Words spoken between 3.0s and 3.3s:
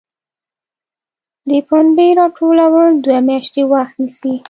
دوه